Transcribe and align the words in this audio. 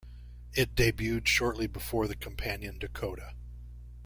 It 0.55 0.73
debuted 0.73 1.27
shortly 1.27 1.67
before 1.67 2.07
the 2.07 2.15
companion 2.15 2.79
Dakota. 2.79 3.35